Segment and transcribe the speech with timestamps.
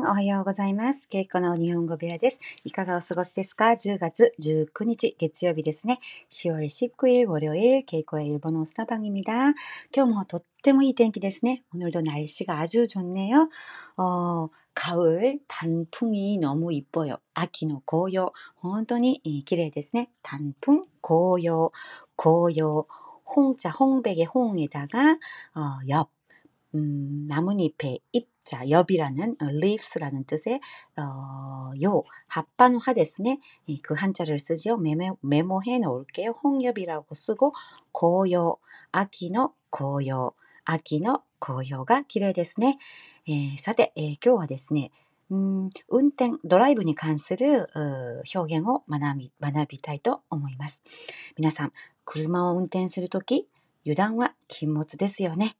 [0.00, 1.08] ん、おはようございます。
[1.08, 2.40] ケイコの日本語部屋です。
[2.64, 5.98] いかがお過ごしですか ?10 月19日月曜日ですね。
[6.30, 9.54] 10월19일 월요일 케이코의 일본어 수다방입니다.
[9.94, 11.62] 今日もとってもいい天気ですね.
[11.74, 13.48] 오늘도 날씨가 아주 좋네요.
[13.98, 17.16] 어, 가을 단풍이 너무 이뻐요.
[17.34, 18.32] 아키노 고요.
[18.56, 20.08] 本当に綺麗ですね.
[20.22, 21.70] 단풍 고요
[22.16, 22.86] 고요
[23.34, 25.18] 홍자 홍백의 홍에다가
[25.54, 26.10] 어, 엽
[26.74, 30.60] 음, 나뭇잎의 잎 자, 엽이라는 어, leaves라는 뜻의
[30.96, 33.40] 어, 요 합반화 됐으네.
[33.82, 34.76] 그 한자를 쓰죠.
[34.76, 36.30] 메모, 메모해 놓을게요.
[36.42, 37.52] 홍엽이라고 쓰고
[37.92, 38.56] 고요,
[38.92, 40.32] 아키노 고요,
[40.64, 42.78] 아키노 고요가 기대 됐으네.
[43.28, 44.90] 예, さて、えー今日はですね、
[45.32, 50.84] 음, 운행, 드라이브 に関する 어, 表現を学び,学びたいと思います。
[51.36, 51.72] 皆さん、
[52.04, 53.48] 車を運転するとき、
[53.84, 55.56] 油断は禁物ですよね。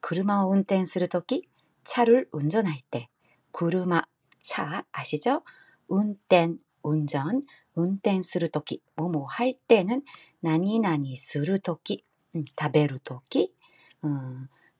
[0.00, 1.48] 車を運転するとき、
[1.83, 3.07] 차를 운전할 때.
[3.51, 4.01] 구르마
[4.39, 5.43] 차 아시죠?
[5.87, 7.41] 운땐 운전,
[7.75, 8.81] 운땐 스루토끼.
[8.95, 10.03] 뭐뭐 할 때는
[10.41, 12.03] 나니나니 스루토끼,
[12.35, 13.53] 음, 다베루토끼,
[14.01, 14.07] 어,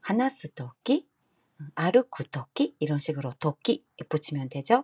[0.02, 1.08] 하나스토끼,
[1.60, 2.76] 어, 아르쿠토끼.
[2.80, 4.84] 이런 식으로 토끼 붙이면 되죠.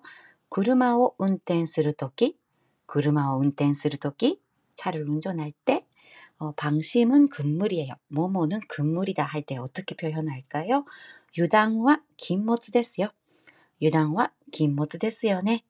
[0.50, 2.38] 구르마오 운땐 스루토끼,
[2.86, 4.42] 구르마오 운땐 스루토끼.
[4.80, 5.86] 차를 운전할 때
[6.39, 7.95] 어, 방심은 금물이에요.
[8.09, 10.85] 뭐뭐는 금물이다 할 때 어떻게 표현할까요?
[11.39, 13.09] 유당과 긴모츠ですよ.
[13.83, 15.63] 유당과 긴모츠ですよね.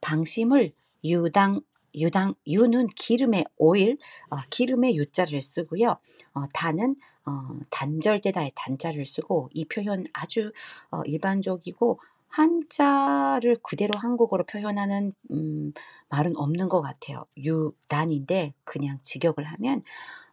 [0.00, 0.72] 방심을
[1.04, 1.60] 유당
[1.96, 3.98] 유당 유는 기름의 오일
[4.30, 5.98] 어, 기름의 유자를 쓰고요.
[6.34, 10.52] 어, 단은 어, 단절되다의 단자를 쓰고 이 표현 아주
[10.90, 12.00] 어, 일반적이고
[12.35, 15.71] 한자를 그대로 한국어로 표현하는 음,
[16.09, 17.25] 말은 없는 것 같아요.
[17.37, 19.83] 유단인데 그냥 직역을 하면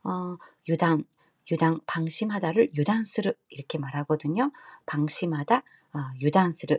[0.03, 0.37] 어,
[0.69, 1.05] 유당,
[1.53, 4.51] 유당 방심하다를 유단스르 이렇게 말하거든요.
[4.85, 6.79] 방심하다, 어, 유단스르.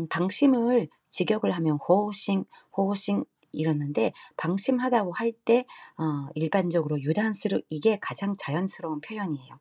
[0.00, 2.44] 음, 방심을 직역을 하면 호호싱,
[2.76, 9.60] 호호싱 이러는데 방심하다고 할때 어, 일반적으로 유단스르 이게 가장 자연스러운 표현이에요.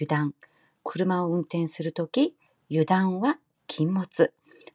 [0.00, 0.32] 유당,
[0.84, 2.34] 구르마운텐스르토기,
[2.70, 4.28] 유당와 김모츠.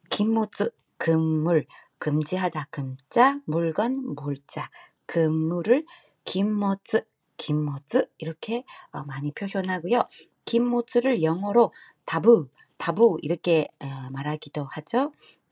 [0.09, 1.65] 긴모츠 금물
[1.99, 4.69] 금지하다 금자 물건 물자
[5.05, 5.85] 금물을
[6.23, 7.05] 긴모츠
[7.37, 10.03] 긴모츠 이렇게 어, 많이 표현하고요.
[10.45, 11.73] 긴모츠를 영어로
[12.05, 15.11] 다부 다부 이렇게 어, 말하기도 하죠.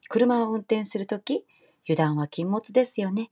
[0.10, 1.46] 그르마 운転 するとき
[1.90, 3.30] 유당과 긴모츠 ですよね.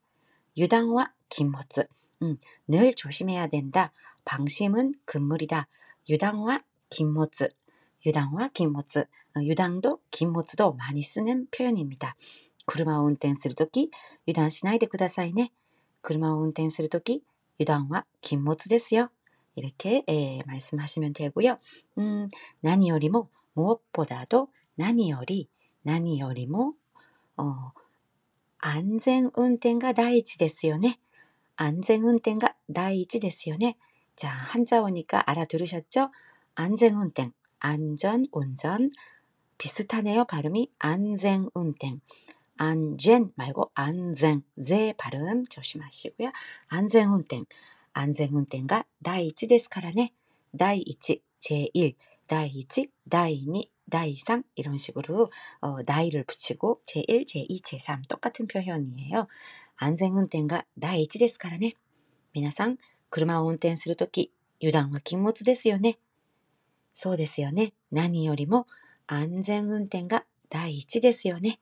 [0.58, 1.86] 유당과 긴모츠.
[2.24, 2.38] 음,
[2.68, 3.94] 늘 조심해야 된다.
[4.26, 5.68] 방심은 금물이다.
[6.10, 7.50] 유당과 긴모츠.
[8.06, 9.06] 유당과 긴모츠.
[9.42, 12.16] 유당도 긴모츠도 많이 쓰는 표현입니다.
[12.66, 13.92] 車を運転するとき
[14.28, 15.52] 유당 しないでくださいね.
[16.02, 17.24] 車を運転するとき
[17.60, 19.10] 유당과 긴모츠ですよ.
[19.56, 21.60] 이렇게 에, 말씀하시면 되고요.
[21.98, 22.28] 음,
[22.64, 24.48] 何よりも 무엇보다도
[24.78, 25.50] 何より
[25.84, 26.76] 何よりも
[27.38, 27.72] 어,
[28.60, 31.00] 안전운転が 第一ですよね.
[31.58, 33.78] 안전운転が 第一ですよね.
[34.16, 36.12] 자, 한자 오니까 알아들으셨죠?
[36.56, 38.92] 안전운転, 안전운전
[39.58, 40.26] 비슷하네요.
[40.26, 42.02] 발음이 안전운転.
[42.58, 46.32] 안전 말고 안전, 제 발음 조심하시고요.
[46.68, 47.46] 안전운転,
[47.94, 50.14] 안전운転가 第一ですからね.
[50.56, 51.96] 第一, 제1,
[52.28, 55.28] 第一, 第2, 第3 이런 식으로
[55.62, 59.28] 어, 나이를 붙이고 제1, 제2, 제3 똑같은 표현이에요.
[59.78, 61.74] 안전운転가 第一ですからね.
[62.34, 62.78] 皆さん、
[63.10, 64.32] 車を運転するとき、
[64.62, 65.98] 油断は禁物ですよね。
[66.94, 67.74] そうですよね。
[67.92, 68.68] 何よりも
[69.08, 71.60] 安全運転が第一ですよね。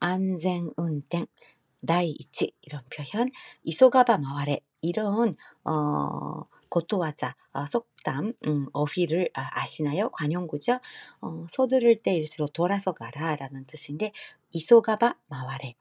[0.00, 1.26] 안전운転,
[1.84, 3.30] 第一 이런 표현,
[3.64, 10.10] 이소가바 마와레 이런 어, 고토와자, 어, 속담, 음, 어휘를 아, 아시나요?
[10.10, 10.80] 관용구죠?
[11.20, 14.12] 어, 서두를 때일수록 돌아서 가라라는 뜻인데
[14.52, 15.74] 이소가바 마와레,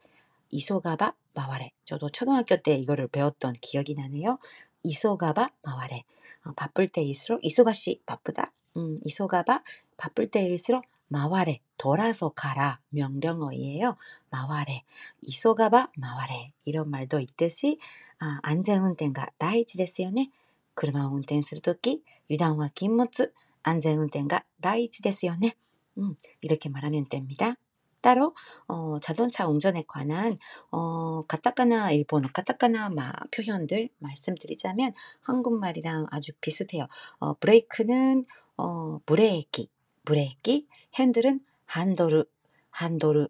[0.51, 1.71] 이소가바 마와레.
[1.85, 4.37] 저도 초등학교 때 이거를 배웠던 기억이 나네요.
[4.83, 6.03] 이소가바 마와레.
[6.45, 8.51] 어, 바쁠 때일수록 이소가시 바쁘다.
[8.75, 9.63] 음, 이소가바
[9.97, 13.95] 바쁠 때일수록 마와레 돌아서 가라 명령어이에요.
[14.29, 14.83] 마와레
[15.21, 17.79] 이소가바 마와레 이런 말도 있듯이
[18.19, 20.29] 아, 안전운転가 다이치ですよね.
[20.75, 23.33] 車を運転するとき 유당과 긴모츠
[23.63, 25.55] 안전운転가 다이치ですよね.
[25.97, 27.55] 음, 이렇게 말하면 됩니다.
[28.01, 28.33] 따로
[28.67, 30.31] 어, 자동차 운전에 관한
[30.71, 36.87] 어, 가타카나 일본어 가타카나 마, 표현들 말씀드리자면 한국말이랑 아주 비슷해요.
[37.19, 38.25] 어, 브레이크는
[38.57, 39.69] 어, 브레이키,
[40.04, 40.66] 브레이키,
[40.98, 42.24] 핸들은 ハンドル,
[42.70, 43.28] ハンドル,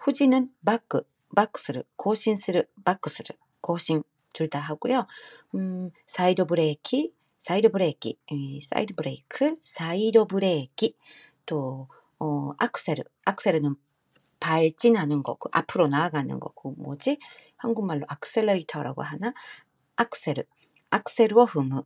[0.00, 1.02] 후진은 バック, バ
[1.34, 5.06] ックする, 後進する, バックする, 後進 둘 다 하고요.
[5.54, 10.96] 음, サイドブレーキ, サイドブレーキ, 에, 사이드 브레이크, 사이드 브레이키,
[11.46, 11.88] 또
[12.18, 13.76] 어, 악셀, 악셀은
[14.40, 17.18] 발진하는 거, 그 앞으로 나아가는 거, 그 뭐지?
[17.56, 19.32] 한국말로 악셀레이터라고 하나?
[19.96, 20.44] アクセル,
[20.90, 21.82] アクセルを踏む,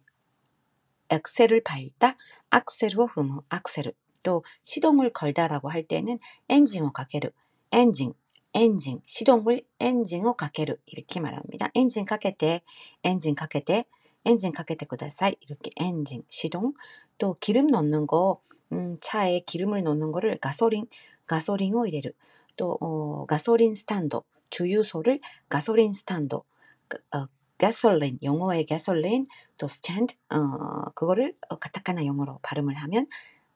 [1.10, 2.16] 엑셀을 밟다,
[2.50, 3.92] アクセルを踏む, アクセル.
[4.22, 6.18] 또 시동을 걸다라고 할 때는
[6.48, 7.30] エンジンをかける,
[7.72, 8.14] エンジン,
[8.54, 11.68] エンジン, 시동을 エンジンをかける 이렇게 말합니다.
[11.74, 12.62] エンジンかけて,
[13.04, 13.84] エンジンかけて,
[14.24, 16.74] エンジンかけてください 이렇게 エンジン, 시동.
[17.18, 18.40] 또 기름 넣는 거,
[18.72, 20.86] 음, 차에 기름을 넣는 거를 ガソリン,
[21.26, 22.12] ガソリンを入れる.
[22.56, 24.18] 또 어, ガソリンスタンド,
[24.50, 27.26] 주유소를 ガソリンスタンド, 어,
[27.58, 29.26] 가솔린, 영어의 가솔린,
[29.56, 33.06] 또 스탠드, 어, 그거를 어, 카타카나 영어로 발음을 하면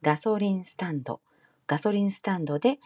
[0.01, 1.13] 가솔린 스탄드,
[1.65, 2.77] 가솔린 스탄드에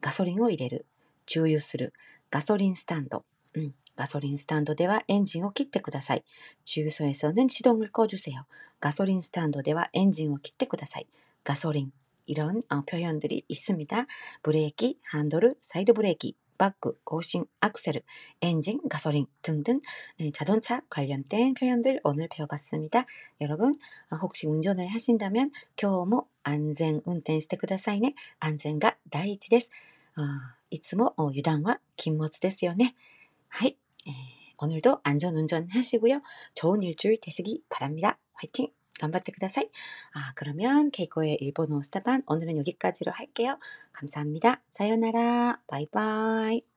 [0.00, 0.80] 가솔린을 이래를,
[1.26, 1.92] 주유する,
[2.30, 3.18] 가솔린 스탄드,
[3.56, 6.22] 음, 가솔린 스탄드では 엔진을 切ってください.
[6.64, 8.46] 주유소에서는 시동을 꺼주세요.
[8.80, 11.06] 가솔린 스탄드では 엔진을 切ってください.
[11.44, 11.92] 가솔린
[12.26, 14.06] 이런 어, 표현들이 있습니다.
[14.42, 18.02] 브레이크, 한도르, 사이드 브레이크, 바크, 고신, 악셀,
[18.42, 19.80] 엔진, 가솔린 등등
[20.18, 23.06] 네, 자동차 관련된 표현들 오늘 배워봤습니다.
[23.40, 23.72] 여러분
[24.10, 25.50] 어, 혹시 운전을 하신다면
[25.82, 28.14] 今日も 안전 운전 してくださいね.
[28.40, 29.70] 안전가 第一です.
[30.18, 30.22] 어,
[30.70, 32.94] いつも 어, 유단과禁物 ですよね.
[33.48, 33.76] はい.
[34.06, 34.12] 에,
[34.58, 36.20] 오늘도 안전 운전 하시고요.
[36.54, 38.18] 좋은 일주일 되시기 바랍니다.
[38.34, 38.68] 화이팅!
[39.00, 39.70] 頑張ってください.
[40.12, 43.58] 아, 그러면 케이코의 일본어 스타반 오늘은 여기까지로 할게요.
[43.92, 44.62] 감사합니다.
[44.70, 45.60] 사요나라.
[45.66, 46.73] 바이바이.